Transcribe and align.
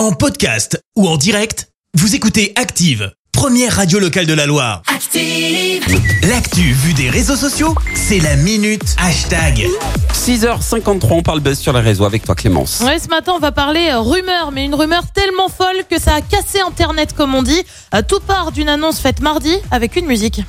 En 0.00 0.12
podcast 0.12 0.82
ou 0.96 1.06
en 1.06 1.18
direct, 1.18 1.68
vous 1.92 2.14
écoutez 2.14 2.54
Active, 2.56 3.12
première 3.32 3.76
radio 3.76 3.98
locale 3.98 4.24
de 4.24 4.32
la 4.32 4.46
Loire. 4.46 4.80
Active. 4.86 5.84
L'actu 6.26 6.72
vue 6.72 6.94
des 6.94 7.10
réseaux 7.10 7.36
sociaux, 7.36 7.74
c'est 7.94 8.18
la 8.18 8.36
minute 8.36 8.96
hashtag. 8.96 9.66
6h53, 10.14 11.06
on 11.10 11.22
parle 11.22 11.40
buzz 11.40 11.58
sur 11.58 11.74
les 11.74 11.80
réseaux 11.80 12.06
avec 12.06 12.24
toi 12.24 12.34
Clémence. 12.34 12.80
Ouais, 12.80 12.98
ce 12.98 13.08
matin, 13.08 13.32
on 13.36 13.40
va 13.40 13.52
parler 13.52 13.90
euh, 13.90 14.00
rumeur, 14.00 14.52
mais 14.52 14.64
une 14.64 14.74
rumeur 14.74 15.02
tellement 15.12 15.50
folle 15.50 15.84
que 15.86 16.00
ça 16.00 16.14
a 16.14 16.20
cassé 16.22 16.60
Internet, 16.66 17.12
comme 17.14 17.34
on 17.34 17.42
dit. 17.42 17.62
Euh, 17.94 18.00
tout 18.00 18.20
part 18.20 18.52
d'une 18.52 18.70
annonce 18.70 19.00
faite 19.00 19.20
mardi 19.20 19.54
avec 19.70 19.96
une 19.96 20.06
musique. 20.06 20.40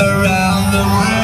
Around 0.00 0.72
the 0.72 0.84
World 0.84 1.17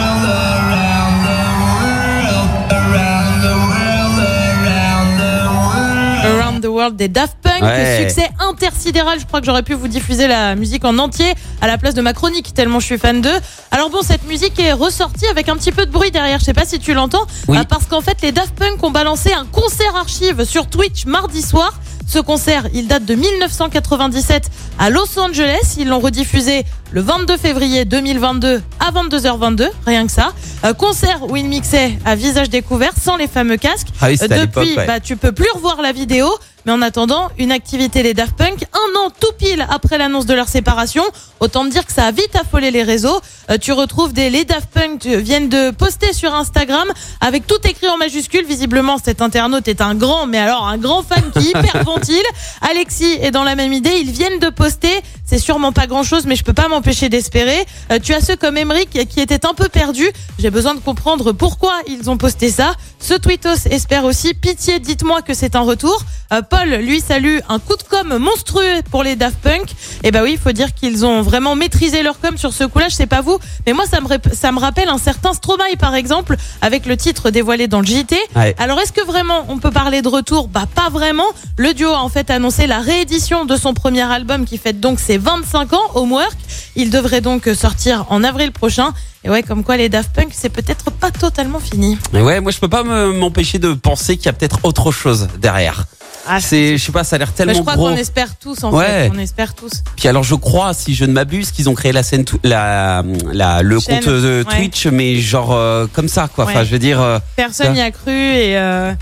des 6.95 7.09
Daft 7.09 7.37
Punk, 7.43 7.63
Ouais. 7.63 8.01
succès 8.09 8.29
intersidéral. 8.41 9.19
Je 9.21 9.27
crois 9.27 9.41
que 9.41 9.47
j'aurais 9.47 9.63
pu 9.63 9.75
vous 9.75 9.89
diffuser 9.89 10.27
la 10.27 10.55
musique 10.55 10.85
en 10.85 10.99
entier 10.99 11.35
à 11.61 11.67
la 11.67 11.77
place 11.79 11.95
de 11.95 12.01
ma 12.01 12.13
chronique, 12.15 12.55
tellement 12.55 12.81
je 12.81 12.87
suis 12.87 12.99
fan 12.99 13.21
d'eux. 13.21 13.39
Alors 13.71 13.91
bon, 13.91 14.01
cette 14.03 14.27
musique 14.27 14.59
est 14.59 14.73
ressortie 14.73 15.27
avec 15.27 15.49
un 15.49 15.57
petit 15.57 15.73
peu 15.73 15.85
de 15.87 15.91
bruit 15.91 16.11
derrière. 16.11 16.39
Je 16.39 16.45
sais 16.45 16.55
pas 16.55 16.65
si 16.65 16.79
tu 16.79 16.95
l'entends, 16.95 17.27
Oui. 17.49 17.59
Euh, 17.59 17.65
parce 17.69 17.85
qu'en 17.87 18.01
fait, 18.01 18.23
les 18.23 18.33
Daft 18.33 18.55
Punk 18.55 18.83
ont 18.83 18.91
balancé 18.91 19.33
un 19.33 19.45
concert 19.47 19.95
archive 19.97 20.45
sur 20.45 20.67
Twitch 20.69 21.05
mardi 21.07 21.43
soir. 21.43 21.75
Ce 22.07 22.19
concert, 22.19 22.67
il 22.75 22.87
date 22.87 23.05
de 23.05 23.15
1997 23.15 24.51
à 24.79 24.91
Los 24.91 25.19
Angeles. 25.19 25.75
Ils 25.79 25.89
l'ont 25.89 25.99
rediffusé 26.01 26.65
le 26.93 27.01
22 27.01 27.37
février 27.37 27.85
2022 27.85 28.63
à 28.79 28.93
22h22, 28.93 29.69
rien 29.87 30.07
que 30.07 30.13
ça. 30.13 30.33
Euh, 30.65 30.75
concert 30.75 31.23
où 31.29 31.37
ils 31.37 31.49
mixaient 31.49 31.99
à 32.05 32.15
visage 32.15 32.51
découvert 32.51 32.93
sans 33.01 33.17
les 33.17 33.27
fameux 33.27 33.57
casques. 33.57 33.89
Ah 34.01 34.07
oui, 34.09 34.19
l'époque, 34.21 34.39
Depuis, 34.39 34.77
ouais. 34.77 34.87
bah, 34.87 35.01
tu 35.01 35.17
peux 35.17 35.33
plus 35.33 35.49
revoir 35.55 35.81
la 35.83 35.93
vidéo. 35.93 36.29
Mais 36.67 36.73
en 36.73 36.81
attendant, 36.83 37.29
une 37.37 37.53
activité 37.53 38.03
les 38.03 38.15
Daft 38.15 38.37
Punk, 38.37 38.65
un 38.73 38.99
an 38.99 39.11
tout 39.21 39.33
pile 39.39 39.67
après 39.69 39.99
l'annonce 39.99 40.25
de 40.25 40.33
leur 40.35 40.49
séparation. 40.49 41.03
Autant 41.45 41.65
me 41.65 41.71
dire 41.71 41.85
que 41.85 41.93
ça 41.93 42.07
a 42.07 42.11
vite 42.11 42.35
affolé 42.37 42.71
les 42.71 42.83
réseaux. 42.83 43.21
Euh, 43.51 43.59
tu 43.59 43.73
retrouves 43.73 44.15
des 44.15 44.31
les 44.31 44.47
Daft 44.47 44.71
Punk 44.71 45.05
viennent 45.05 45.51
de 45.51 45.73
poster 45.73 46.15
sur 46.15 46.35
Instagram 46.35 46.89
avec 47.21 47.47
tout 47.47 47.59
écrit 47.65 47.87
en 47.87 47.99
majuscule. 47.99 48.47
Visiblement, 48.47 48.97
cet 48.97 49.21
internaute 49.21 49.69
est 49.69 49.83
un 49.83 49.95
grand, 49.95 50.27
mais 50.27 50.39
alors 50.39 50.67
un 50.67 50.79
grand 50.79 51.03
fan 51.03 51.23
qui 51.37 51.51
hyperventile. 51.51 52.25
Alexis 52.63 53.19
est 53.21 53.31
dans 53.31 53.45
la 53.45 53.57
même 53.57 53.75
idée. 53.75 53.93
Ils 54.01 54.11
viennent 54.11 54.39
de 54.39 54.49
poster. 54.49 55.03
C'est 55.27 55.39
sûrement 55.39 55.73
pas 55.73 55.87
grand 55.87 56.03
chose, 56.03 56.25
mais 56.25 56.35
je 56.35 56.45
peux 56.45 56.55
pas 56.55 56.69
m'empêcher 56.69 57.11
d'espérer. 57.11 57.67
Euh, 57.93 57.99
tu 58.03 58.15
as 58.15 58.23
ceux 58.23 58.37
comme 58.37 58.57
Emeric 58.57 59.07
qui 59.11 59.21
était 59.21 59.45
un 59.45 59.53
peu 59.53 59.69
perdu. 59.69 60.09
J'ai 60.39 60.51
besoin 60.51 60.75
de 60.75 60.81
comprendre 60.81 61.33
pourquoi 61.33 61.75
ils 61.87 62.09
ont 62.09 62.17
posté 62.17 62.51
ça. 62.51 62.73
Ce 63.01 63.13
tweetos 63.13 63.67
espère 63.71 64.05
aussi 64.05 64.33
pitié, 64.33 64.79
dites-moi 64.79 65.21
que 65.21 65.35
c'est 65.35 65.57
un 65.57 65.61
retour. 65.61 66.03
Euh, 66.33 66.41
Paul, 66.41 66.69
lui, 66.69 67.01
salue 67.01 67.39
un 67.51 67.59
coup 67.59 67.77
de 67.77 67.83
com 67.83 68.17
monstrueux 68.17 68.81
pour 68.91 69.03
les 69.03 69.15
Daft 69.15 69.37
Punk. 69.43 69.75
Et 70.03 70.11
bah 70.11 70.21
oui, 70.23 70.33
il 70.33 70.39
faut 70.39 70.53
dire 70.53 70.73
qu'ils 70.73 71.05
ont 71.05 71.21
vraiment 71.21 71.34
maîtrisé 71.41 72.03
leur 72.03 72.19
com 72.21 72.37
sur 72.39 72.53
ce 72.53 72.65
coup-là. 72.65 72.89
Je 72.89 72.95
sais 72.95 73.07
pas 73.07 73.21
vous, 73.21 73.39
mais 73.67 73.73
moi, 73.73 73.85
ça 73.87 74.01
me, 74.01 74.09
ça 74.35 74.53
me 74.53 74.59
rappelle 74.61 74.89
un 74.89 74.99
certain 74.99 75.33
Stromae, 75.33 75.77
par 75.79 75.95
exemple, 75.95 76.37
avec 76.63 76.87
le 76.87 76.97
titre 76.97 77.31
dévoilé 77.31 77.69
dans 77.69 77.81
le 77.81 77.87
JT. 77.87 78.17
Ouais. 78.37 78.55
Alors, 78.59 78.79
est-ce 78.81 78.93
que 78.93 79.05
vraiment 79.05 79.45
on 79.49 79.59
peut 79.59 79.71
parler 79.71 80.03
de 80.03 80.09
retour? 80.09 80.49
Bah, 80.49 80.67
pas 80.75 80.89
vraiment. 80.91 81.27
Le 81.57 81.75
duo 81.75 81.91
a 81.91 81.99
en 82.01 82.09
fait 82.09 82.31
annoncé 82.31 82.67
la 82.67 82.81
réédition 82.81 83.45
de 83.45 83.57
son 83.57 83.75
premier 83.75 84.03
album 84.03 84.45
qui 84.45 84.59
fête 84.59 84.81
donc 84.81 85.01
ses 85.01 85.19
25 85.19 85.73
ans, 85.73 85.83
Homework. 85.95 86.37
Il 86.77 86.91
devrait 86.91 87.21
donc 87.21 87.49
sortir 87.55 88.07
en 88.11 88.25
avril 88.25 88.53
prochain. 88.53 88.93
Et 89.27 89.31
ouais, 89.31 89.43
comme 89.43 89.65
quoi 89.65 89.77
les 89.79 89.89
Daft 89.89 90.11
Punk, 90.15 90.29
c'est 90.33 90.51
peut-être 90.51 90.91
pas 90.91 91.11
totalement 91.11 91.59
fini. 91.59 91.97
Mais 92.13 92.21
ouais, 92.21 92.41
moi 92.41 92.53
je 92.53 92.59
peux 92.59 92.69
pas 92.69 92.83
me- 92.83 93.13
m'empêcher 93.13 93.59
de 93.59 93.73
penser 93.73 94.17
qu'il 94.19 94.27
y 94.27 94.29
a 94.29 94.35
peut-être 94.35 94.59
autre 94.65 94.93
chose 94.93 95.29
derrière. 95.39 95.87
Ah, 96.27 96.41
C'est, 96.41 96.79
je 96.79 96.85
sais 96.85 96.93
pas, 96.93 97.05
ça 97.05 97.17
a 97.17 97.19
l'air 97.19 97.29
Bah, 97.29 97.35
tellement 97.37 97.55
je 97.55 97.61
crois 97.61 97.77
gros. 97.77 97.89
qu'on 97.91 97.97
espère 97.97 98.37
tous 98.39 98.63
en 98.65 98.73
Ouais. 98.73 98.87
fait, 98.87 99.13
on 99.15 99.19
espère 99.19 99.55
tous. 99.55 99.71
Puis 99.97 100.09
alors 100.09 100.23
je 100.23 100.35
crois, 100.35 100.73
si 100.75 100.95
je 100.95 101.05
ne 101.05 101.13
m'abuse, 101.13 101.51
qu'ils 101.51 101.69
ont 101.69 101.75
créé 101.75 101.93
la 101.93 102.03
scène, 102.03 102.25
la, 102.43 103.03
la, 103.33 103.63
le 103.63 103.79
Chaîne, 103.81 103.97
compte 104.01 104.09
de 104.09 104.45
ouais. 104.49 104.57
Twitch, 104.57 104.87
mais 104.87 105.17
genre 105.17 105.53
euh, 105.53 105.87
comme 105.93 106.09
ça 106.09 106.29
quoi. 106.35 106.45
Enfin, 106.45 106.61
Ouais. 106.61 106.65
je 106.65 106.71
veux 106.71 106.79
dire, 106.79 107.01
euh, 107.01 107.19
Personne 107.37 107.75
n'y 107.75 107.81
a 107.83 107.91
cru 107.91 108.11
et 108.13 108.57
euh, 108.57 108.93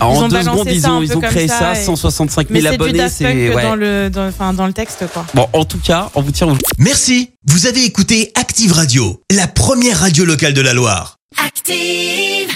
en 0.00 0.24
ont 0.24 0.28
deux 0.28 0.40
secondes 0.42 0.66
ils 0.70 0.86
ont, 0.88 1.02
ils 1.02 1.14
ont 1.14 1.20
créé 1.20 1.46
ça 1.48 1.74
ça, 1.74 1.80
et- 1.80 1.84
165 1.84 2.46
mais 2.48 2.60
000 2.62 2.72
c'est 2.72 2.78
du 2.78 2.82
abonnés, 2.84 3.08
c'est 3.10 3.54
ouais. 3.54 3.62
dans 3.62 3.74
le 3.74 4.08
dans, 4.08 4.26
enfin 4.28 4.54
dans 4.54 4.66
le 4.66 4.72
texte 4.72 5.04
quoi. 5.12 5.26
Bon, 5.34 5.46
en 5.52 5.64
tout 5.66 5.78
cas, 5.78 6.08
on 6.14 6.22
vous 6.22 6.30
tire 6.30 6.48
au 6.48 6.56
Merci, 6.78 7.32
vous 7.46 7.66
avez 7.66 7.84
écouté 7.84 8.32
Active 8.34 8.72
Radio, 8.72 9.20
la 9.30 9.46
première 9.46 9.98
radio 10.00 10.24
locale 10.24 10.54
de 10.54 10.62
la 10.62 10.72
Loire. 10.72 11.16
Active. 11.44 12.48